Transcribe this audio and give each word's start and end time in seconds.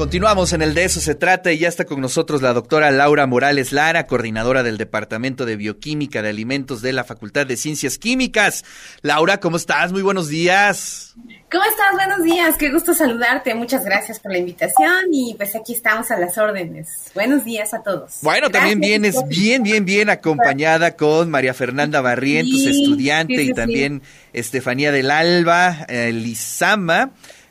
Continuamos 0.00 0.54
en 0.54 0.62
el 0.62 0.72
de 0.72 0.84
eso 0.84 0.98
se 0.98 1.14
trata 1.14 1.52
y 1.52 1.58
ya 1.58 1.68
está 1.68 1.84
con 1.84 2.00
nosotros 2.00 2.40
la 2.40 2.54
doctora 2.54 2.90
Laura 2.90 3.26
Morales 3.26 3.70
Lara, 3.70 4.06
coordinadora 4.06 4.62
del 4.62 4.78
Departamento 4.78 5.44
de 5.44 5.56
Bioquímica 5.56 6.22
de 6.22 6.30
Alimentos 6.30 6.80
de 6.80 6.94
la 6.94 7.04
Facultad 7.04 7.46
de 7.46 7.58
Ciencias 7.58 7.98
Químicas. 7.98 8.64
Laura, 9.02 9.40
¿cómo 9.40 9.58
estás? 9.58 9.92
Muy 9.92 10.00
buenos 10.00 10.28
días. 10.28 11.14
¿Cómo 11.52 11.64
estás? 11.64 11.92
Buenos 11.92 12.22
días, 12.22 12.56
qué 12.56 12.70
gusto 12.70 12.94
saludarte. 12.94 13.54
Muchas 13.54 13.84
gracias 13.84 14.18
por 14.20 14.32
la 14.32 14.38
invitación 14.38 15.08
y 15.12 15.34
pues 15.34 15.54
aquí 15.54 15.74
estamos 15.74 16.10
a 16.10 16.18
las 16.18 16.38
órdenes. 16.38 16.88
Buenos 17.14 17.44
días 17.44 17.74
a 17.74 17.82
todos. 17.82 18.20
Bueno, 18.22 18.48
también 18.48 18.80
vienes 18.80 19.16
bien, 19.28 19.62
bien, 19.62 19.84
bien 19.84 20.08
acompañada 20.08 20.96
con 20.96 21.28
María 21.28 21.52
Fernanda 21.52 22.00
Barrientos, 22.00 22.60
estudiante, 22.60 23.42
y 23.42 23.52
también 23.52 24.00
Estefanía 24.32 24.92
del 24.92 25.10
Alba, 25.10 25.84
eh, 25.88 26.10
Lizama. 26.10 27.10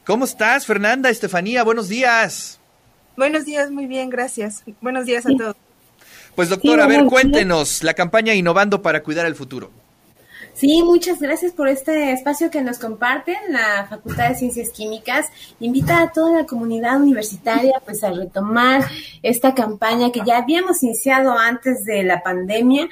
¿Cómo 0.10 0.26
estás, 0.26 0.66
Fernanda, 0.66 1.12
Estefanía? 1.12 1.64
Buenos 1.64 1.88
días. 1.88 2.60
Buenos 3.16 3.46
días, 3.46 3.70
muy 3.70 3.86
bien, 3.86 4.10
gracias. 4.10 4.64
Buenos 4.82 5.06
días 5.06 5.24
a 5.28 5.30
todos. 5.38 5.56
Pues 6.34 6.50
doctora, 6.50 6.86
a 6.86 6.88
ver, 6.88 7.06
cuéntenos 7.06 7.84
la 7.84 7.94
campaña 7.94 8.34
Innovando 8.34 8.82
para 8.82 9.04
Cuidar 9.04 9.28
el 9.28 9.36
Futuro. 9.36 9.70
Sí, 10.56 10.82
muchas 10.82 11.20
gracias 11.20 11.52
por 11.52 11.68
este 11.68 12.12
espacio 12.12 12.50
que 12.50 12.64
nos 12.64 12.80
comparten. 12.80 13.36
La 13.50 13.86
Facultad 13.88 14.30
de 14.30 14.36
Ciencias 14.36 14.72
Químicas 14.72 15.28
invita 15.60 16.02
a 16.02 16.12
toda 16.12 16.40
la 16.40 16.48
comunidad 16.48 17.00
universitaria 17.00 17.80
pues 17.86 18.04
a 18.04 18.10
retomar 18.10 18.90
esta 19.22 19.54
campaña 19.54 20.12
que 20.12 20.22
ya 20.26 20.40
habíamos 20.40 20.82
iniciado 20.82 21.38
antes 21.38 21.86
de 21.86 22.02
la 22.02 22.24
pandemia 22.24 22.90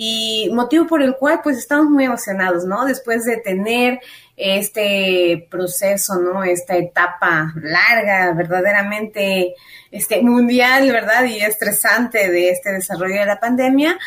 y 0.00 0.48
motivo 0.52 0.86
por 0.86 1.02
el 1.02 1.16
cual 1.16 1.40
pues 1.42 1.58
estamos 1.58 1.90
muy 1.90 2.04
emocionados, 2.04 2.64
¿no? 2.64 2.84
Después 2.84 3.24
de 3.24 3.38
tener 3.38 3.98
este 4.36 5.48
proceso, 5.50 6.20
¿no? 6.20 6.44
Esta 6.44 6.76
etapa 6.76 7.52
larga, 7.60 8.32
verdaderamente 8.32 9.56
este, 9.90 10.22
mundial, 10.22 10.88
¿verdad? 10.92 11.24
Y 11.24 11.40
estresante 11.40 12.30
de 12.30 12.50
este 12.50 12.70
desarrollo 12.70 13.18
de 13.18 13.26
la 13.26 13.40
pandemia. 13.40 13.98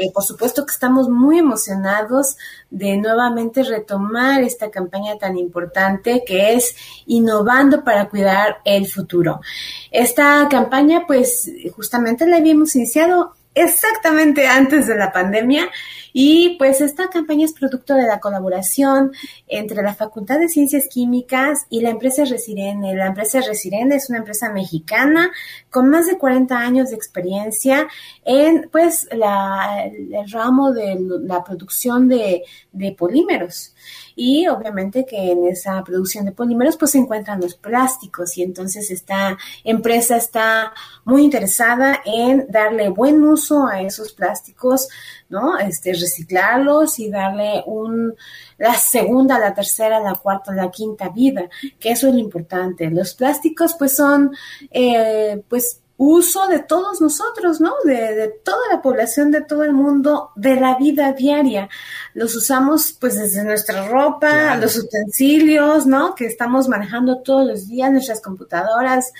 Eh, 0.00 0.10
por 0.14 0.24
supuesto 0.24 0.64
que 0.64 0.72
estamos 0.72 1.10
muy 1.10 1.40
emocionados 1.40 2.38
de 2.70 2.96
nuevamente 2.96 3.64
retomar 3.64 4.42
esta 4.42 4.70
campaña 4.70 5.18
tan 5.18 5.36
importante 5.36 6.24
que 6.26 6.54
es 6.54 6.74
Innovando 7.04 7.84
para 7.84 8.08
Cuidar 8.08 8.62
el 8.64 8.86
Futuro. 8.86 9.42
Esta 9.90 10.48
campaña, 10.48 11.04
pues, 11.06 11.50
justamente 11.76 12.26
la 12.26 12.38
habíamos 12.38 12.74
iniciado 12.76 13.34
exactamente 13.54 14.46
antes 14.46 14.86
de 14.86 14.96
la 14.96 15.12
pandemia 15.12 15.70
y 16.16 16.56
pues 16.58 16.80
esta 16.80 17.08
campaña 17.08 17.44
es 17.44 17.52
producto 17.52 17.94
de 17.94 18.04
la 18.04 18.20
colaboración 18.20 19.10
entre 19.48 19.82
la 19.82 19.94
Facultad 19.94 20.38
de 20.38 20.48
Ciencias 20.48 20.86
Químicas 20.88 21.66
y 21.70 21.80
la 21.80 21.90
empresa 21.90 22.24
Resirene. 22.24 22.94
La 22.94 23.06
empresa 23.06 23.40
Resirene 23.40 23.96
es 23.96 24.08
una 24.10 24.18
empresa 24.18 24.52
mexicana 24.52 25.32
con 25.70 25.90
más 25.90 26.06
de 26.06 26.16
40 26.16 26.56
años 26.56 26.90
de 26.90 26.96
experiencia 26.96 27.88
en 28.24 28.68
pues 28.70 29.08
la, 29.10 29.84
el 29.86 30.30
ramo 30.30 30.72
de 30.72 30.96
la 31.22 31.42
producción 31.42 32.08
de, 32.08 32.44
de 32.70 32.92
polímeros 32.92 33.74
y 34.16 34.46
obviamente 34.48 35.04
que 35.04 35.32
en 35.32 35.46
esa 35.46 35.82
producción 35.82 36.24
de 36.24 36.32
polímeros 36.32 36.76
pues 36.76 36.92
se 36.92 36.98
encuentran 36.98 37.40
los 37.40 37.54
plásticos 37.54 38.36
y 38.38 38.42
entonces 38.42 38.90
esta 38.90 39.36
empresa 39.64 40.16
está 40.16 40.72
muy 41.04 41.22
interesada 41.22 42.00
en 42.04 42.46
darle 42.48 42.88
buen 42.90 43.22
uso 43.24 43.66
a 43.66 43.80
esos 43.82 44.12
plásticos, 44.12 44.88
¿no? 45.28 45.58
Este, 45.58 45.92
reciclarlos 45.92 46.98
y 46.98 47.10
darle 47.10 47.62
un, 47.66 48.14
la 48.58 48.74
segunda, 48.74 49.38
la 49.38 49.54
tercera, 49.54 50.00
la 50.00 50.14
cuarta, 50.14 50.52
la 50.52 50.70
quinta 50.70 51.08
vida, 51.08 51.48
que 51.78 51.90
eso 51.90 52.08
es 52.08 52.14
lo 52.14 52.20
importante. 52.20 52.90
Los 52.90 53.14
plásticos 53.14 53.74
pues 53.78 53.96
son, 53.96 54.34
eh, 54.70 55.42
pues 55.48 55.80
uso 55.96 56.48
de 56.48 56.58
todos 56.58 57.00
nosotros, 57.00 57.60
¿no? 57.60 57.74
De, 57.84 58.32
toda 58.44 58.58
la 58.70 58.82
población, 58.82 59.30
de 59.30 59.42
todo 59.42 59.62
el 59.62 59.72
mundo, 59.72 60.30
de 60.34 60.56
la 60.56 60.76
vida 60.76 61.12
diaria. 61.12 61.68
Los 62.14 62.34
usamos 62.34 62.92
pues 62.98 63.16
desde 63.16 63.44
nuestra 63.44 63.88
ropa, 63.88 64.56
los 64.56 64.76
utensilios, 64.76 65.86
¿no? 65.86 66.14
Que 66.14 66.26
estamos 66.26 66.68
manejando 66.68 67.22
todos 67.22 67.46
los 67.46 67.68
días, 67.68 67.92
nuestras 67.92 68.20
computadoras, 68.20 69.12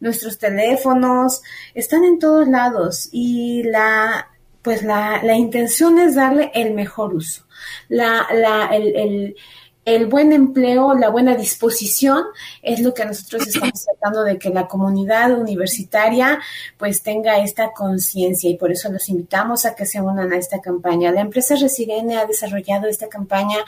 nuestros 0.00 0.38
teléfonos, 0.38 1.42
están 1.74 2.04
en 2.04 2.18
todos 2.18 2.48
lados 2.48 3.08
y 3.12 3.62
la, 3.64 4.30
pues 4.62 4.82
la, 4.82 5.22
la 5.22 5.34
intención 5.34 5.98
es 5.98 6.14
darle 6.14 6.50
el 6.54 6.74
mejor 6.74 7.14
uso. 7.14 7.44
La, 7.88 8.26
la, 8.32 8.66
el, 8.74 8.96
el 8.96 9.36
el 9.84 10.06
buen 10.06 10.32
empleo, 10.32 10.94
la 10.94 11.10
buena 11.10 11.36
disposición 11.36 12.24
es 12.62 12.80
lo 12.80 12.94
que 12.94 13.04
nosotros 13.04 13.46
estamos 13.46 13.84
tratando 13.84 14.24
de 14.24 14.38
que 14.38 14.50
la 14.50 14.66
comunidad 14.66 15.38
universitaria 15.38 16.40
pues 16.78 17.02
tenga 17.02 17.38
esta 17.38 17.72
conciencia 17.72 18.48
y 18.48 18.56
por 18.56 18.72
eso 18.72 18.90
los 18.90 19.08
invitamos 19.08 19.66
a 19.66 19.74
que 19.74 19.84
se 19.86 20.00
unan 20.00 20.32
a 20.32 20.36
esta 20.36 20.60
campaña. 20.60 21.12
La 21.12 21.20
empresa 21.20 21.54
Resirene 21.56 22.16
ha 22.16 22.26
desarrollado 22.26 22.86
esta 22.86 23.08
campaña 23.08 23.58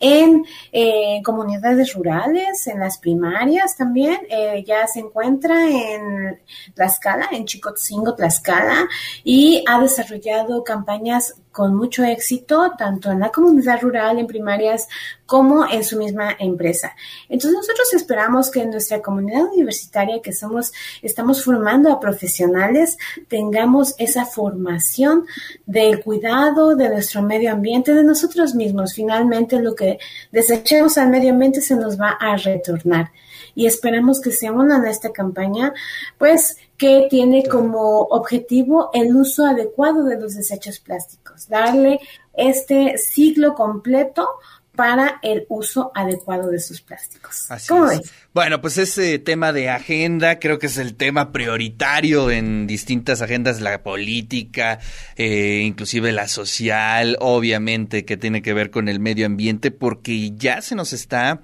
en 0.00 0.44
eh, 0.72 1.22
comunidades 1.24 1.94
rurales, 1.94 2.66
en 2.66 2.80
las 2.80 2.98
primarias 2.98 3.76
también, 3.76 4.20
eh, 4.28 4.64
ya 4.66 4.86
se 4.86 5.00
encuentra 5.00 5.68
en 5.70 6.40
Tlaxcala, 6.74 7.28
en 7.32 7.46
Chicotzingo, 7.46 8.14
Tlaxcala, 8.14 8.88
y 9.22 9.64
ha 9.66 9.80
desarrollado 9.80 10.62
campañas 10.62 11.34
con 11.54 11.72
mucho 11.76 12.02
éxito, 12.02 12.72
tanto 12.76 13.12
en 13.12 13.20
la 13.20 13.30
comunidad 13.30 13.80
rural, 13.80 14.18
en 14.18 14.26
primarias, 14.26 14.88
como 15.24 15.64
en 15.70 15.84
su 15.84 15.96
misma 15.96 16.34
empresa. 16.36 16.96
Entonces 17.28 17.56
nosotros 17.56 17.94
esperamos 17.94 18.50
que 18.50 18.62
en 18.62 18.72
nuestra 18.72 19.00
comunidad 19.00 19.44
universitaria 19.44 20.20
que 20.20 20.32
somos, 20.32 20.72
estamos 21.00 21.44
formando 21.44 21.92
a 21.92 22.00
profesionales, 22.00 22.98
tengamos 23.28 23.94
esa 23.98 24.26
formación 24.26 25.26
del 25.64 26.02
cuidado 26.02 26.74
de 26.74 26.88
nuestro 26.88 27.22
medio 27.22 27.52
ambiente, 27.52 27.94
de 27.94 28.02
nosotros 28.02 28.56
mismos. 28.56 28.92
Finalmente 28.92 29.60
lo 29.60 29.76
que 29.76 30.00
desechemos 30.32 30.98
al 30.98 31.08
medio 31.08 31.30
ambiente 31.30 31.60
se 31.60 31.76
nos 31.76 32.00
va 32.00 32.16
a 32.20 32.36
retornar. 32.36 33.12
Y 33.54 33.66
esperamos 33.66 34.20
que 34.20 34.32
se 34.32 34.50
unan 34.50 34.84
a 34.84 34.90
esta 34.90 35.12
campaña, 35.12 35.72
pues 36.18 36.56
que 36.76 37.06
tiene 37.08 37.44
como 37.44 38.00
objetivo 38.02 38.90
el 38.92 39.14
uso 39.14 39.46
adecuado 39.46 40.04
de 40.04 40.20
los 40.20 40.34
desechos 40.34 40.80
plásticos, 40.80 41.48
darle 41.48 42.00
este 42.34 42.98
ciclo 42.98 43.54
completo 43.54 44.28
para 44.74 45.20
el 45.22 45.46
uso 45.48 45.92
adecuado 45.94 46.50
de 46.50 46.58
sus 46.58 46.80
plásticos. 46.80 47.46
¿Cómo 47.68 47.86
ves? 47.86 48.12
Bueno, 48.32 48.60
pues 48.60 48.76
ese 48.78 49.18
tema 49.20 49.52
de 49.52 49.70
agenda 49.70 50.40
creo 50.40 50.58
que 50.58 50.66
es 50.66 50.78
el 50.78 50.96
tema 50.96 51.30
prioritario 51.30 52.30
en 52.30 52.66
distintas 52.66 53.22
agendas, 53.22 53.60
la 53.60 53.82
política, 53.82 54.80
eh, 55.16 55.62
inclusive 55.64 56.10
la 56.10 56.26
social, 56.26 57.16
obviamente 57.20 58.04
que 58.04 58.16
tiene 58.16 58.42
que 58.42 58.52
ver 58.52 58.70
con 58.70 58.88
el 58.88 58.98
medio 58.98 59.26
ambiente, 59.26 59.70
porque 59.70 60.32
ya 60.36 60.60
se 60.60 60.74
nos 60.74 60.92
está 60.92 61.40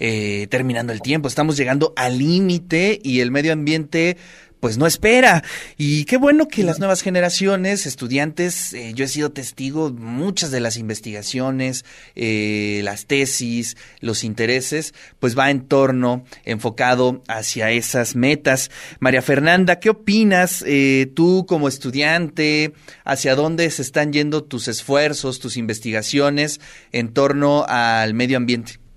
eh, 0.00 0.48
terminando 0.50 0.92
el 0.92 1.00
tiempo, 1.00 1.28
estamos 1.28 1.56
llegando 1.56 1.92
al 1.96 2.18
límite 2.18 3.00
y 3.02 3.20
el 3.20 3.30
medio 3.30 3.52
ambiente 3.52 4.16
pues 4.60 4.78
no 4.78 4.86
espera. 4.86 5.44
Y 5.76 6.04
qué 6.04 6.16
bueno 6.16 6.48
que 6.48 6.62
las 6.62 6.78
nuevas 6.78 7.02
generaciones, 7.02 7.86
estudiantes, 7.86 8.72
eh, 8.72 8.92
yo 8.94 9.04
he 9.04 9.08
sido 9.08 9.30
testigo 9.30 9.90
muchas 9.90 10.50
de 10.50 10.60
las 10.60 10.76
investigaciones, 10.76 11.84
eh, 12.14 12.80
las 12.84 13.06
tesis, 13.06 13.76
los 14.00 14.24
intereses, 14.24 14.94
pues 15.20 15.38
va 15.38 15.50
en 15.50 15.66
torno, 15.66 16.24
enfocado 16.44 17.22
hacia 17.28 17.70
esas 17.70 18.16
metas. 18.16 18.70
María 19.00 19.22
Fernanda, 19.22 19.78
¿qué 19.78 19.90
opinas 19.90 20.64
eh, 20.66 21.10
tú 21.14 21.46
como 21.46 21.68
estudiante? 21.68 22.72
¿Hacia 23.04 23.34
dónde 23.34 23.70
se 23.70 23.82
están 23.82 24.12
yendo 24.12 24.44
tus 24.44 24.68
esfuerzos, 24.68 25.38
tus 25.38 25.56
investigaciones 25.56 26.60
en 26.92 27.12
torno 27.12 27.64
al 27.68 28.14
medio 28.14 28.36
ambiente? 28.36 28.87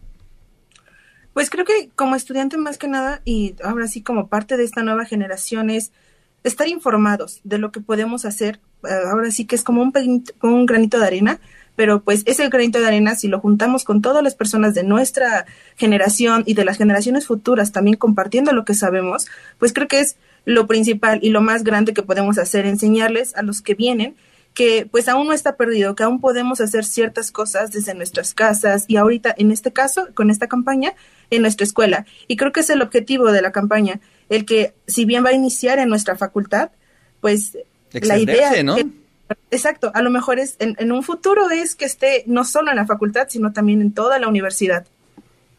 Pues 1.33 1.49
creo 1.49 1.65
que 1.65 1.89
como 1.95 2.15
estudiante 2.15 2.57
más 2.57 2.77
que 2.77 2.87
nada 2.87 3.21
y 3.23 3.55
ahora 3.63 3.87
sí 3.87 4.01
como 4.01 4.27
parte 4.27 4.57
de 4.57 4.63
esta 4.63 4.83
nueva 4.83 5.05
generación 5.05 5.69
es 5.69 5.91
estar 6.43 6.67
informados 6.67 7.39
de 7.43 7.57
lo 7.57 7.71
que 7.71 7.79
podemos 7.79 8.25
hacer. 8.25 8.59
Eh, 8.83 8.89
ahora 9.09 9.31
sí 9.31 9.45
que 9.45 9.55
es 9.55 9.63
como 9.63 9.81
un, 9.81 9.93
un 10.41 10.65
granito 10.65 10.99
de 10.99 11.05
arena, 11.05 11.39
pero 11.75 12.03
pues 12.03 12.23
ese 12.25 12.47
granito 12.49 12.79
de 12.79 12.87
arena 12.87 13.15
si 13.15 13.27
lo 13.27 13.39
juntamos 13.39 13.83
con 13.83 14.01
todas 14.01 14.23
las 14.23 14.35
personas 14.35 14.73
de 14.73 14.83
nuestra 14.83 15.45
generación 15.77 16.43
y 16.45 16.53
de 16.53 16.65
las 16.65 16.77
generaciones 16.77 17.27
futuras 17.27 17.71
también 17.71 17.97
compartiendo 17.97 18.51
lo 18.51 18.65
que 18.65 18.73
sabemos, 18.73 19.27
pues 19.57 19.71
creo 19.71 19.87
que 19.87 19.99
es 19.99 20.17
lo 20.45 20.67
principal 20.67 21.19
y 21.21 21.29
lo 21.29 21.41
más 21.41 21.63
grande 21.63 21.93
que 21.93 22.03
podemos 22.03 22.37
hacer, 22.39 22.65
enseñarles 22.65 23.35
a 23.35 23.43
los 23.43 23.61
que 23.61 23.75
vienen 23.75 24.15
que 24.53 24.87
pues 24.89 25.07
aún 25.07 25.27
no 25.27 25.33
está 25.33 25.55
perdido, 25.55 25.95
que 25.95 26.03
aún 26.03 26.19
podemos 26.19 26.59
hacer 26.59 26.83
ciertas 26.83 27.31
cosas 27.31 27.71
desde 27.71 27.93
nuestras 27.93 28.33
casas 28.33 28.85
y 28.87 28.97
ahorita 28.97 29.33
en 29.37 29.51
este 29.51 29.71
caso, 29.71 30.09
con 30.13 30.29
esta 30.29 30.47
campaña, 30.47 30.93
en 31.29 31.41
nuestra 31.41 31.63
escuela. 31.63 32.05
Y 32.27 32.35
creo 32.35 32.51
que 32.51 32.59
es 32.59 32.69
el 32.69 32.81
objetivo 32.81 33.31
de 33.31 33.41
la 33.41 33.51
campaña, 33.51 34.01
el 34.29 34.45
que 34.45 34.73
si 34.87 35.05
bien 35.05 35.23
va 35.23 35.29
a 35.29 35.33
iniciar 35.33 35.79
en 35.79 35.89
nuestra 35.89 36.17
facultad, 36.17 36.71
pues 37.21 37.57
la 37.93 38.17
idea... 38.17 38.63
¿no? 38.63 38.75
exacto, 39.49 39.91
a 39.93 40.01
lo 40.01 40.09
mejor 40.09 40.39
es 40.39 40.57
en, 40.59 40.75
en 40.77 40.91
un 40.91 41.03
futuro 41.03 41.49
es 41.49 41.75
que 41.75 41.85
esté 41.85 42.23
no 42.27 42.43
solo 42.43 42.71
en 42.71 42.75
la 42.75 42.85
facultad, 42.85 43.27
sino 43.29 43.53
también 43.53 43.81
en 43.81 43.93
toda 43.93 44.19
la 44.19 44.27
universidad. 44.27 44.85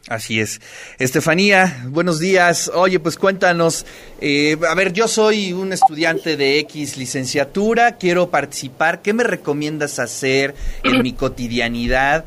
Así 0.09 0.41
es. 0.41 0.59
Estefanía, 0.99 1.85
buenos 1.87 2.19
días. 2.19 2.69
Oye, 2.75 2.99
pues 2.99 3.17
cuéntanos, 3.17 3.85
eh, 4.19 4.57
a 4.69 4.75
ver, 4.75 4.91
yo 4.91 5.07
soy 5.07 5.53
un 5.53 5.71
estudiante 5.71 6.35
de 6.35 6.59
X 6.59 6.97
licenciatura, 6.97 7.93
quiero 7.95 8.29
participar, 8.29 9.01
¿qué 9.01 9.13
me 9.13 9.23
recomiendas 9.23 9.99
hacer 9.99 10.55
en 10.83 11.01
mi 11.01 11.13
cotidianidad? 11.13 12.25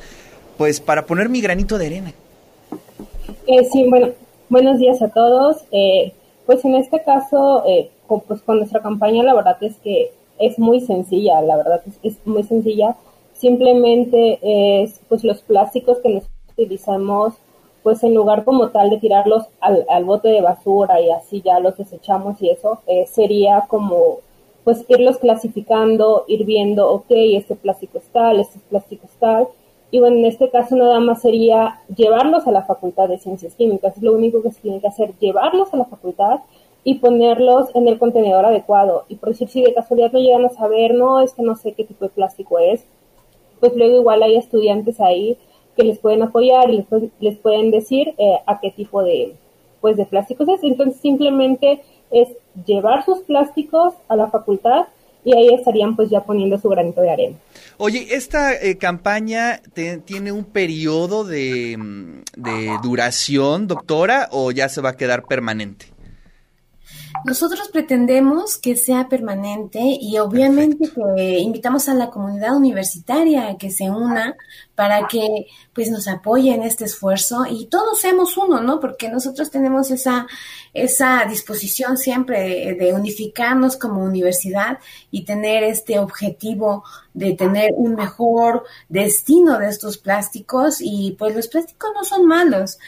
Pues 0.57 0.81
para 0.81 1.05
poner 1.05 1.29
mi 1.29 1.43
granito 1.43 1.77
de 1.77 1.87
arena. 1.87 2.15
Eh, 3.47 3.69
sí, 3.71 3.85
bueno, 3.91 4.09
buenos 4.49 4.79
días 4.79 5.03
a 5.03 5.09
todos. 5.09 5.59
Eh, 5.71 6.15
pues 6.47 6.65
en 6.65 6.77
este 6.77 7.03
caso, 7.03 7.63
eh, 7.67 7.91
con, 8.07 8.23
pues 8.23 8.41
con 8.41 8.57
nuestra 8.57 8.81
campaña, 8.81 9.23
la 9.23 9.35
verdad 9.35 9.59
es 9.61 9.77
que 9.85 10.13
es 10.39 10.59
muy 10.59 10.81
sencilla, 10.81 11.43
la 11.43 11.59
verdad 11.59 11.83
es, 11.87 12.15
es 12.15 12.27
muy 12.27 12.43
sencilla. 12.43 12.97
Simplemente 13.35 14.39
es 14.83 14.99
pues 15.11 15.25
los 15.25 15.43
plásticos 15.43 15.99
que 15.99 16.09
nosotros 16.09 16.33
utilizamos 16.53 17.35
pues 17.87 18.03
en 18.03 18.15
lugar 18.15 18.43
como 18.43 18.71
tal 18.71 18.91
de 18.91 18.99
tirarlos 18.99 19.45
al, 19.61 19.87
al 19.89 20.05
bote 20.05 20.27
de 20.27 20.41
basura 20.41 21.01
y 21.01 21.13
así 21.13 21.41
ya 21.41 21.61
los 21.61 21.77
desechamos 21.77 22.43
y 22.43 22.51
eso, 22.51 22.81
eh, 22.89 23.07
sería 23.07 23.67
como 23.69 24.19
pues 24.65 24.85
irlos 24.89 25.19
clasificando, 25.19 26.25
ir 26.27 26.45
viendo, 26.45 26.91
ok, 26.91 27.07
este 27.11 27.55
plástico 27.55 27.99
es 27.99 28.07
tal, 28.07 28.41
este 28.41 28.59
plástico 28.69 29.07
es 29.07 29.17
tal, 29.21 29.47
y 29.93 30.01
bueno, 30.01 30.17
en 30.17 30.25
este 30.25 30.51
caso 30.51 30.75
nada 30.75 30.99
más 30.99 31.23
sería 31.23 31.81
llevarlos 31.97 32.49
a 32.49 32.51
la 32.51 32.65
Facultad 32.65 33.09
de 33.09 33.19
Ciencias 33.19 33.55
Químicas, 33.55 34.03
lo 34.03 34.15
único 34.15 34.43
que 34.43 34.51
se 34.51 34.63
tiene 34.63 34.81
que 34.81 34.89
hacer, 34.89 35.13
llevarlos 35.21 35.73
a 35.73 35.77
la 35.77 35.85
facultad 35.85 36.41
y 36.83 36.95
ponerlos 36.95 37.69
en 37.77 37.87
el 37.87 38.01
contenedor 38.01 38.47
adecuado. 38.47 39.05
Y 39.09 39.15
por 39.15 39.29
decir, 39.29 39.47
si 39.47 39.63
de 39.63 39.73
casualidad 39.73 40.11
no 40.11 40.19
llegan 40.19 40.45
a 40.45 40.49
saber, 40.49 40.93
no, 40.93 41.21
es 41.21 41.35
que 41.35 41.43
no 41.45 41.55
sé 41.55 41.71
qué 41.71 41.85
tipo 41.85 42.05
de 42.05 42.11
plástico 42.11 42.59
es, 42.59 42.85
pues 43.61 43.77
luego 43.77 44.01
igual 44.01 44.25
hay 44.25 44.35
estudiantes 44.35 44.99
ahí 44.99 45.39
que 45.77 45.85
les 45.85 45.99
pueden 45.99 46.23
apoyar 46.23 46.71
y 46.71 46.85
les, 47.21 47.37
pueden 47.39 47.71
decir 47.71 48.15
eh, 48.19 48.37
a 48.47 48.59
qué 48.61 48.71
tipo 48.71 49.03
de, 49.03 49.35
pues, 49.81 49.97
de 49.97 50.07
plásticos 50.07 50.49
es. 50.49 50.63
Entonces 50.63 51.01
simplemente 51.01 51.83
es 52.11 52.29
llevar 52.67 53.05
sus 53.05 53.21
plásticos 53.21 53.95
a 54.09 54.17
la 54.17 54.29
facultad 54.29 54.87
y 55.25 55.37
ahí 55.37 55.49
estarían 55.53 55.97
pues 55.97 56.09
ya 56.09 56.21
poniendo 56.21 56.57
su 56.57 56.69
granito 56.69 57.01
de 57.01 57.11
arena. 57.11 57.37
Oye, 57.79 58.07
¿esta 58.11 58.55
eh, 58.55 58.79
campaña 58.79 59.61
tiene 60.05 60.31
un 60.31 60.45
periodo 60.45 61.25
de, 61.25 61.77
de 62.37 62.71
duración, 62.81 63.67
doctora, 63.67 64.29
o 64.31 64.53
ya 64.53 64.69
se 64.69 64.81
va 64.81 64.91
a 64.91 64.97
quedar 64.97 65.25
permanente? 65.25 65.96
Nosotros 67.27 67.71
pretendemos 67.73 68.57
que 68.57 68.77
sea 68.77 69.09
permanente 69.09 69.81
y 69.83 70.17
obviamente 70.19 70.89
que 70.95 71.39
invitamos 71.41 71.89
a 71.89 71.95
la 71.95 72.09
comunidad 72.09 72.55
universitaria 72.57 73.49
a 73.49 73.59
que 73.59 73.73
se 73.73 73.91
una 73.91 74.37
para 74.77 75.09
que 75.09 75.49
pues 75.73 75.91
nos 75.91 76.07
apoye 76.07 76.55
en 76.55 76.63
este 76.63 76.85
esfuerzo 76.85 77.45
y 77.51 77.67
todos 77.67 77.99
seamos 77.99 78.37
uno, 78.37 78.61
¿no? 78.61 78.79
Porque 78.79 79.09
nosotros 79.09 79.51
tenemos 79.51 79.91
esa, 79.91 80.29
esa 80.73 81.25
disposición 81.25 81.97
siempre 81.97 82.77
de, 82.79 82.93
unificarnos 82.93 83.77
como 83.77 84.05
universidad 84.05 84.79
y 85.11 85.25
tener 85.25 85.65
este 85.65 85.99
objetivo 85.99 86.85
de 87.13 87.33
tener 87.33 87.71
un 87.75 87.97
mejor 87.97 88.63
destino 88.89 89.59
de 89.59 89.69
estos 89.69 89.99
plásticos 89.99 90.77
y 90.81 91.17
pues 91.19 91.35
los 91.35 91.49
plásticos 91.49 91.91
no 91.93 92.05
son 92.05 92.25
malos. 92.25 92.79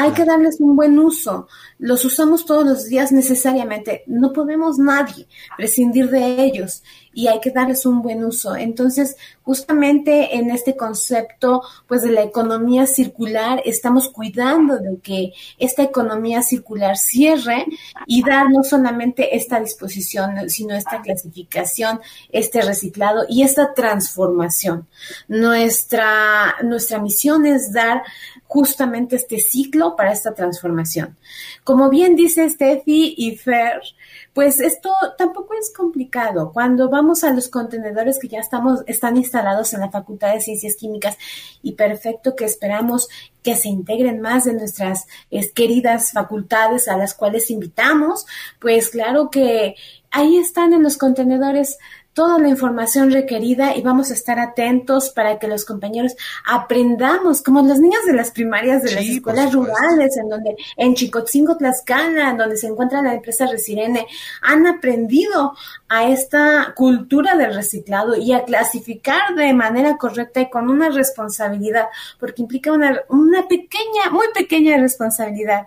Hay 0.00 0.12
que 0.12 0.24
darles 0.24 0.58
un 0.60 0.76
buen 0.76 0.98
uso. 0.98 1.46
Los 1.78 2.06
usamos 2.06 2.46
todos 2.46 2.64
los 2.64 2.86
días 2.86 3.12
necesariamente. 3.12 4.02
No 4.06 4.32
podemos 4.32 4.78
nadie 4.78 5.28
prescindir 5.58 6.08
de 6.08 6.42
ellos 6.42 6.82
y 7.12 7.26
hay 7.26 7.40
que 7.40 7.50
darles 7.50 7.86
un 7.86 8.02
buen 8.02 8.24
uso. 8.24 8.54
Entonces, 8.56 9.16
justamente 9.42 10.36
en 10.36 10.50
este 10.50 10.76
concepto, 10.76 11.62
pues 11.88 12.02
de 12.02 12.12
la 12.12 12.22
economía 12.22 12.86
circular, 12.86 13.60
estamos 13.64 14.08
cuidando 14.08 14.78
de 14.78 14.98
que 15.02 15.32
esta 15.58 15.82
economía 15.82 16.42
circular 16.42 16.96
cierre 16.96 17.66
y 18.06 18.22
dar 18.22 18.50
no 18.50 18.62
solamente 18.62 19.36
esta 19.36 19.60
disposición, 19.60 20.48
sino 20.48 20.74
esta 20.74 21.02
clasificación, 21.02 22.00
este 22.30 22.62
reciclado 22.62 23.24
y 23.28 23.42
esta 23.42 23.74
transformación. 23.74 24.86
Nuestra, 25.28 26.56
nuestra 26.62 27.00
misión 27.00 27.46
es 27.46 27.72
dar 27.72 28.02
justamente 28.46 29.16
este 29.16 29.38
ciclo 29.38 29.96
para 29.96 30.12
esta 30.12 30.34
transformación. 30.34 31.16
Como 31.64 31.88
bien 31.88 32.16
dice 32.16 32.48
Steffi 32.48 33.14
y 33.16 33.36
Fer, 33.36 33.80
pues 34.32 34.60
esto 34.60 34.90
tampoco 35.18 35.54
es 35.54 35.72
complicado. 35.72 36.52
Cuando 36.52 36.88
vamos 36.88 36.99
a 37.00 37.32
los 37.32 37.48
contenedores 37.48 38.18
que 38.18 38.28
ya 38.28 38.40
estamos, 38.40 38.80
están 38.86 39.16
instalados 39.16 39.72
en 39.72 39.80
la 39.80 39.90
Facultad 39.90 40.34
de 40.34 40.40
Ciencias 40.40 40.76
Químicas 40.76 41.16
y 41.62 41.72
perfecto 41.72 42.36
que 42.36 42.44
esperamos 42.44 43.08
que 43.42 43.56
se 43.56 43.68
integren 43.70 44.20
más 44.20 44.44
de 44.44 44.52
nuestras 44.52 45.06
queridas 45.54 46.12
facultades 46.12 46.88
a 46.88 46.98
las 46.98 47.14
cuales 47.14 47.50
invitamos, 47.50 48.26
pues 48.58 48.90
claro 48.90 49.30
que 49.30 49.76
ahí 50.10 50.36
están 50.36 50.74
en 50.74 50.82
los 50.82 50.98
contenedores 50.98 51.78
toda 52.20 52.38
la 52.38 52.50
información 52.50 53.10
requerida 53.10 53.74
y 53.74 53.80
vamos 53.80 54.10
a 54.10 54.12
estar 54.12 54.38
atentos 54.38 55.08
para 55.08 55.38
que 55.38 55.48
los 55.48 55.64
compañeros 55.64 56.16
aprendamos, 56.44 57.40
como 57.40 57.62
los 57.62 57.78
niños 57.78 58.04
de 58.04 58.12
las 58.12 58.30
primarias 58.30 58.82
de 58.82 58.94
las 58.94 59.06
escuelas 59.06 59.54
rurales, 59.54 60.18
en 60.18 60.28
donde 60.28 60.54
en 60.76 60.94
Chicotzingo, 60.94 61.56
Tlaxcala, 61.56 62.28
en 62.28 62.36
donde 62.36 62.58
se 62.58 62.66
encuentra 62.66 63.00
la 63.00 63.14
empresa 63.14 63.46
Resirene, 63.46 64.06
han 64.42 64.66
aprendido 64.66 65.54
a 65.88 66.10
esta 66.10 66.74
cultura 66.76 67.36
del 67.36 67.54
reciclado 67.54 68.14
y 68.14 68.34
a 68.34 68.44
clasificar 68.44 69.34
de 69.34 69.54
manera 69.54 69.96
correcta 69.96 70.42
y 70.42 70.50
con 70.50 70.68
una 70.68 70.90
responsabilidad, 70.90 71.86
porque 72.18 72.42
implica 72.42 72.70
una, 72.70 73.00
una 73.08 73.48
pequeña, 73.48 74.10
muy 74.12 74.26
pequeña 74.34 74.76
responsabilidad 74.76 75.66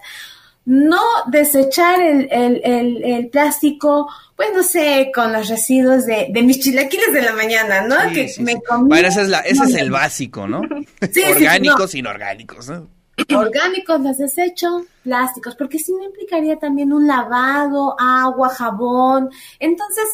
no 0.65 1.01
desechar 1.27 2.01
el, 2.01 2.27
el, 2.31 2.61
el, 2.63 3.03
el, 3.03 3.27
plástico, 3.29 4.09
pues 4.35 4.49
no 4.53 4.63
sé, 4.63 5.11
con 5.13 5.33
los 5.33 5.49
residuos 5.49 6.05
de, 6.05 6.27
de 6.31 6.43
mis 6.43 6.59
chilaquiles 6.59 7.11
de 7.11 7.21
la 7.21 7.33
mañana, 7.33 7.81
¿no? 7.81 7.95
que 8.13 8.33
me 8.39 8.61
Bueno, 8.83 9.07
ese 9.07 9.23
es, 9.23 9.29
la, 9.29 9.39
ese 9.39 9.63
es 9.65 9.75
el 9.75 9.91
básico, 9.91 10.47
¿no? 10.47 10.61
Orgánicos, 10.61 11.95
inorgánicos, 11.95 12.69
¿no? 12.69 12.87
Orgánicos 13.35 14.01
los 14.01 14.17
desecho, 14.17 14.85
plásticos, 15.03 15.55
porque 15.55 15.77
si 15.77 15.91
no 15.91 16.03
implicaría 16.03 16.57
también 16.57 16.93
un 16.93 17.07
lavado, 17.07 17.95
agua, 17.99 18.49
jabón. 18.49 19.29
Entonces, 19.59 20.05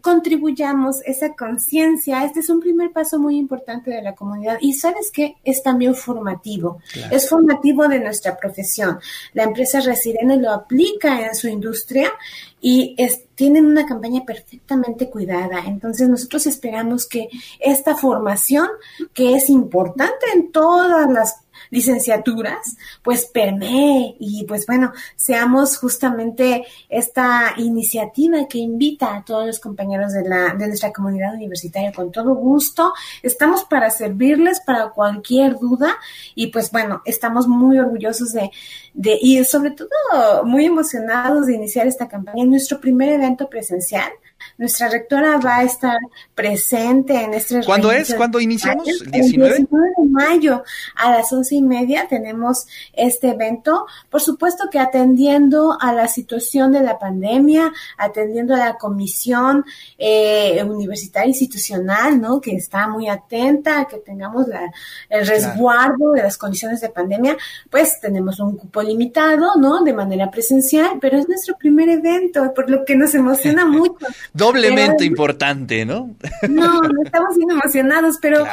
contribuyamos 0.00 1.02
esa 1.04 1.34
conciencia. 1.34 2.24
Este 2.24 2.40
es 2.40 2.48
un 2.48 2.60
primer 2.60 2.92
paso 2.92 3.18
muy 3.18 3.36
importante 3.36 3.90
de 3.90 4.02
la 4.02 4.14
comunidad. 4.14 4.58
Y 4.60 4.74
sabes 4.74 5.10
qué? 5.12 5.36
Es 5.44 5.62
también 5.62 5.94
formativo. 5.94 6.80
Es 7.10 7.28
formativo 7.28 7.88
de 7.88 8.00
nuestra 8.00 8.36
profesión. 8.36 8.98
La 9.34 9.44
empresa 9.44 9.80
Resirene 9.80 10.36
lo 10.36 10.50
aplica 10.50 11.26
en 11.26 11.34
su 11.34 11.48
industria 11.48 12.12
y 12.60 12.94
es, 12.98 13.24
tienen 13.34 13.66
una 13.66 13.86
campaña 13.86 14.24
perfectamente 14.24 15.08
cuidada. 15.08 15.64
Entonces 15.66 16.08
nosotros 16.08 16.46
esperamos 16.46 17.06
que 17.06 17.28
esta 17.58 17.96
formación, 17.96 18.68
que 19.12 19.34
es 19.34 19.48
importante 19.48 20.26
en 20.34 20.52
todas 20.52 21.10
las 21.10 21.42
licenciaturas, 21.70 22.76
pues 23.02 23.24
permee 23.26 24.16
y 24.18 24.44
pues 24.44 24.66
bueno, 24.66 24.92
seamos 25.16 25.78
justamente 25.78 26.64
esta 26.88 27.54
iniciativa 27.56 28.46
que 28.48 28.58
invita 28.58 29.16
a 29.16 29.24
todos 29.24 29.46
los 29.46 29.60
compañeros 29.60 30.12
de, 30.12 30.28
la, 30.28 30.54
de 30.54 30.66
nuestra 30.66 30.92
comunidad 30.92 31.34
universitaria 31.34 31.92
con 31.92 32.10
todo 32.12 32.34
gusto. 32.34 32.92
Estamos 33.22 33.64
para 33.64 33.90
servirles 33.90 34.60
para 34.60 34.90
cualquier 34.90 35.58
duda 35.58 35.96
y 36.34 36.48
pues 36.48 36.70
bueno, 36.70 37.02
estamos 37.04 37.46
muy 37.46 37.78
orgullosos 37.78 38.32
de, 38.32 38.50
de 38.94 39.18
y 39.20 39.42
sobre 39.44 39.70
todo 39.72 39.88
muy 40.44 40.66
emocionados 40.66 41.46
de 41.46 41.54
iniciar 41.54 41.86
esta 41.86 42.08
campaña. 42.08 42.44
nuestro 42.44 42.80
primer 42.80 43.10
evento 43.10 43.48
presencial. 43.48 44.10
Nuestra 44.58 44.88
rectora 44.88 45.38
va 45.38 45.58
a 45.58 45.62
estar 45.62 45.98
presente 46.34 47.14
en 47.22 47.34
este 47.34 47.64
¿Cuándo 47.64 47.92
es? 47.92 48.14
¿Cuándo 48.14 48.40
iniciamos? 48.40 48.86
¿El 48.88 49.10
19? 49.10 49.50
El 49.50 49.56
19 49.66 49.88
de 49.96 50.08
mayo 50.08 50.62
a 50.96 51.10
las 51.10 51.32
once 51.32 51.54
y 51.54 51.62
media 51.62 52.06
tenemos 52.08 52.66
este 52.92 53.30
evento. 53.30 53.86
Por 54.08 54.20
supuesto 54.20 54.68
que 54.70 54.78
atendiendo 54.78 55.76
a 55.80 55.92
la 55.92 56.08
situación 56.08 56.72
de 56.72 56.80
la 56.80 56.98
pandemia, 56.98 57.72
atendiendo 57.96 58.54
a 58.54 58.58
la 58.58 58.74
comisión 58.76 59.64
eh, 59.98 60.62
universitaria 60.62 61.28
institucional, 61.28 62.20
¿no? 62.20 62.40
Que 62.40 62.56
está 62.56 62.88
muy 62.88 63.08
atenta 63.08 63.80
a 63.80 63.84
que 63.86 63.98
tengamos 63.98 64.48
la, 64.48 64.72
el 65.08 65.26
resguardo 65.26 66.12
de 66.12 66.22
las 66.22 66.36
condiciones 66.36 66.80
de 66.80 66.88
pandemia, 66.88 67.36
pues 67.68 68.00
tenemos 68.00 68.40
un 68.40 68.56
cupo 68.56 68.82
limitado, 68.82 69.56
¿no? 69.56 69.82
De 69.82 69.92
manera 69.92 70.30
presencial, 70.30 70.98
pero 71.00 71.18
es 71.18 71.28
nuestro 71.28 71.56
primer 71.56 71.88
evento, 71.88 72.52
por 72.54 72.70
lo 72.70 72.84
que 72.84 72.96
nos 72.96 73.14
emociona 73.14 73.66
mucho 73.66 74.06
doblemente 74.32 75.04
importante, 75.04 75.84
¿no? 75.84 76.14
No, 76.48 76.80
estamos 77.04 77.36
bien 77.36 77.50
emocionados, 77.50 78.18
pero 78.20 78.46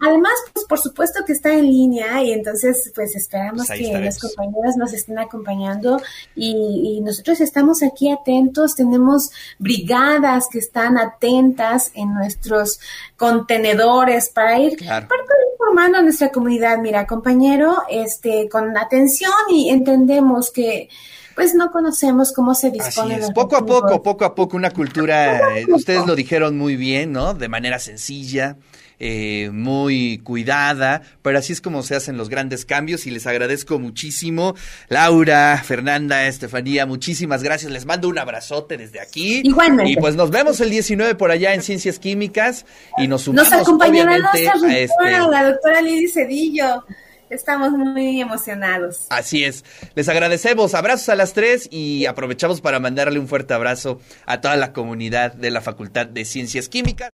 además, 0.00 0.32
pues 0.52 0.66
por 0.66 0.78
supuesto 0.78 1.24
que 1.26 1.32
está 1.32 1.52
en 1.52 1.66
línea 1.66 2.22
y 2.22 2.32
entonces 2.32 2.90
pues 2.94 3.14
esperamos 3.14 3.66
pues 3.66 3.78
que 3.78 3.98
los 3.98 4.18
compañeros 4.18 4.76
nos 4.76 4.92
estén 4.92 5.18
acompañando 5.18 6.00
y, 6.34 7.00
nosotros 7.00 7.40
estamos 7.40 7.82
aquí 7.82 8.10
atentos, 8.10 8.74
tenemos 8.74 9.30
brigadas 9.58 10.48
que 10.50 10.58
están 10.58 10.98
atentas 10.98 11.90
en 11.94 12.14
nuestros 12.14 12.78
contenedores 13.16 14.28
para 14.28 14.58
ir 14.58 14.76
informando 14.80 15.98
a 15.98 16.02
nuestra 16.02 16.30
comunidad. 16.30 16.78
Mira, 16.78 17.06
compañero, 17.06 17.82
este, 17.88 18.48
con 18.48 18.76
atención 18.76 19.32
y 19.48 19.70
entendemos 19.70 20.50
que 20.50 20.88
pues 21.34 21.54
no 21.54 21.70
conocemos 21.70 22.32
cómo 22.32 22.54
se 22.54 22.70
dispone. 22.70 23.14
Así 23.14 23.24
es. 23.24 23.30
Poco 23.32 23.56
a 23.56 23.64
poco, 23.64 24.02
poco 24.02 24.24
a 24.24 24.34
poco, 24.34 24.56
una 24.56 24.70
cultura, 24.70 25.40
ustedes 25.68 26.06
lo 26.06 26.14
dijeron 26.14 26.58
muy 26.58 26.76
bien, 26.76 27.12
¿no? 27.12 27.34
De 27.34 27.48
manera 27.48 27.78
sencilla. 27.78 28.58
Eh, 29.02 29.48
muy 29.50 30.18
cuidada, 30.18 31.00
pero 31.22 31.38
así 31.38 31.54
es 31.54 31.62
como 31.62 31.82
se 31.82 31.96
hacen 31.96 32.18
los 32.18 32.28
grandes 32.28 32.66
cambios 32.66 33.06
y 33.06 33.10
les 33.10 33.26
agradezco 33.26 33.78
muchísimo. 33.78 34.54
Laura, 34.88 35.62
Fernanda, 35.64 36.26
Estefanía, 36.26 36.84
muchísimas 36.84 37.42
gracias. 37.42 37.72
Les 37.72 37.86
mando 37.86 38.08
un 38.08 38.18
abrazote 38.18 38.76
desde 38.76 39.00
aquí. 39.00 39.40
Igualmente. 39.42 39.92
Y 39.92 39.96
pues 39.96 40.16
nos 40.16 40.30
vemos 40.30 40.60
el 40.60 40.68
19 40.68 41.14
por 41.14 41.30
allá 41.30 41.54
en 41.54 41.62
Ciencias 41.62 41.98
Químicas 41.98 42.66
y 42.98 43.08
nos 43.08 43.22
sumamos 43.22 43.50
nos 43.50 43.62
acompañará 43.62 44.16
a 44.16 44.78
este... 44.78 44.94
la 45.30 45.44
doctora 45.44 45.80
Lidy 45.80 46.08
Cedillo. 46.08 46.84
Estamos 47.30 47.70
muy 47.70 48.20
emocionados. 48.20 49.06
Así 49.08 49.44
es. 49.44 49.64
Les 49.94 50.08
agradecemos. 50.08 50.74
Abrazos 50.74 51.08
a 51.10 51.14
las 51.14 51.32
tres 51.32 51.68
y 51.70 52.06
aprovechamos 52.06 52.60
para 52.60 52.80
mandarle 52.80 53.20
un 53.20 53.28
fuerte 53.28 53.54
abrazo 53.54 54.00
a 54.26 54.40
toda 54.40 54.56
la 54.56 54.72
comunidad 54.72 55.34
de 55.34 55.52
la 55.52 55.60
Facultad 55.60 56.06
de 56.06 56.24
Ciencias 56.24 56.68
Químicas. 56.68 57.08